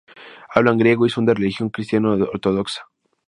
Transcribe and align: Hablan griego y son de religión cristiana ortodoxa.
Hablan 0.49 0.79
griego 0.79 1.05
y 1.05 1.11
son 1.11 1.27
de 1.27 1.35
religión 1.35 1.69
cristiana 1.69 2.13
ortodoxa. 2.13 2.87